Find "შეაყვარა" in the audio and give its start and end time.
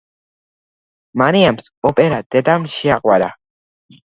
2.79-3.31